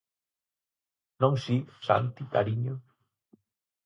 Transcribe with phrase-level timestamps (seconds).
[1.21, 1.57] "¿Non si,
[1.87, 2.75] Santi, cariño?"."